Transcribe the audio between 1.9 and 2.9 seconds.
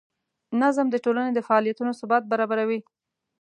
ثبات برابروي.